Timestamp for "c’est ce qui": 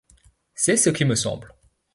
0.55-1.05